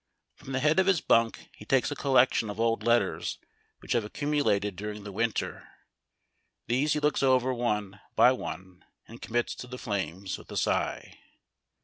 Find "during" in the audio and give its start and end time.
4.75-5.03